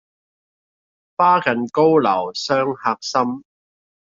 [1.15, 3.43] 花近高樓傷客心，